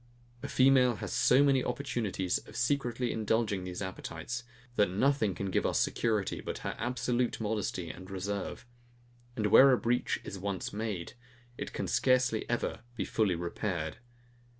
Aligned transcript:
A 0.41 0.47
female 0.47 0.95
has 0.95 1.13
so 1.13 1.43
many 1.43 1.63
opportunities 1.63 2.39
of 2.39 2.55
secretly 2.55 3.11
indulging 3.11 3.63
these 3.65 3.83
appetites, 3.83 4.43
that 4.75 4.89
nothing 4.89 5.35
can 5.35 5.51
give 5.51 5.63
us 5.63 5.79
security 5.79 6.41
but 6.41 6.57
her 6.65 6.73
absolute 6.79 7.39
modesty 7.39 7.87
and 7.91 8.09
reserve; 8.09 8.65
and 9.35 9.45
where 9.51 9.71
a 9.71 9.77
breach 9.77 10.19
is 10.23 10.39
once 10.39 10.73
made, 10.73 11.13
it 11.55 11.71
can 11.71 11.87
scarcely 11.87 12.49
ever 12.49 12.79
be 12.95 13.05
fully 13.05 13.35
repaired. 13.35 13.97